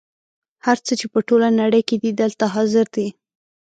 [0.65, 3.07] هر څه چې په ټوله نړۍ کې دي دلته حاضر دي.